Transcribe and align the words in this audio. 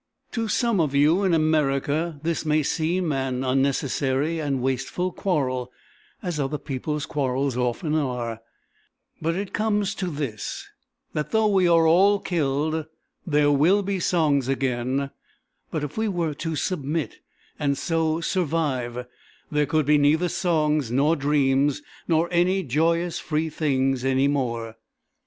To 0.31 0.47
some 0.47 0.79
of 0.79 0.95
you 0.95 1.23
in 1.23 1.31
America 1.35 2.19
this 2.23 2.43
may 2.43 2.63
seem 2.63 3.11
an 3.11 3.43
unnecessary 3.43 4.39
and 4.39 4.59
wasteful 4.59 5.11
quarrel, 5.11 5.71
as 6.23 6.39
other 6.39 6.57
people's 6.57 7.05
quarrels 7.05 7.55
often 7.55 7.93
are; 7.93 8.41
but 9.21 9.35
it 9.35 9.53
comes 9.53 9.93
to 9.93 10.07
this 10.07 10.67
that 11.13 11.29
though 11.29 11.45
we 11.45 11.67
are 11.67 11.85
all 11.85 12.17
killed 12.19 12.87
there 13.27 13.51
will 13.51 13.83
be 13.83 13.99
songs 13.99 14.47
again, 14.47 15.11
but 15.69 15.83
if 15.83 15.99
we 15.99 16.07
were 16.07 16.33
to 16.33 16.55
submit 16.55 17.19
and 17.59 17.77
so 17.77 18.19
survive 18.21 19.05
there 19.51 19.67
could 19.67 19.85
be 19.85 19.99
neither 19.99 20.29
songs 20.29 20.89
nor 20.89 21.15
dreams, 21.15 21.83
nor 22.07 22.27
any 22.31 22.63
joyous 22.63 23.19
free 23.19 23.51
things 23.51 24.03
any 24.03 24.27
more. 24.27 24.77